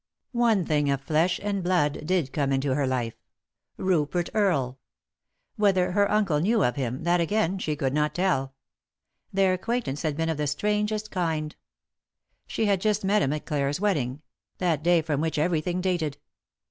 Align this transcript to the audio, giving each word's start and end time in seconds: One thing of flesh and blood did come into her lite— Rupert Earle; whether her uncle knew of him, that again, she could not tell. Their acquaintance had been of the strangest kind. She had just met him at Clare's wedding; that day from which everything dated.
One 0.33 0.65
thing 0.65 0.89
of 0.89 0.99
flesh 1.01 1.39
and 1.43 1.61
blood 1.63 2.07
did 2.07 2.33
come 2.33 2.51
into 2.51 2.73
her 2.73 2.87
lite— 2.87 3.15
Rupert 3.77 4.31
Earle; 4.33 4.79
whether 5.57 5.91
her 5.91 6.09
uncle 6.09 6.39
knew 6.39 6.63
of 6.63 6.75
him, 6.75 7.03
that 7.03 7.21
again, 7.21 7.59
she 7.59 7.75
could 7.75 7.93
not 7.93 8.15
tell. 8.15 8.55
Their 9.31 9.53
acquaintance 9.53 10.01
had 10.01 10.17
been 10.17 10.29
of 10.29 10.37
the 10.37 10.47
strangest 10.47 11.11
kind. 11.11 11.55
She 12.47 12.65
had 12.65 12.81
just 12.81 13.05
met 13.05 13.21
him 13.21 13.31
at 13.31 13.45
Clare's 13.45 13.79
wedding; 13.79 14.23
that 14.57 14.81
day 14.81 15.03
from 15.03 15.21
which 15.21 15.37
everything 15.37 15.81
dated. 15.81 16.17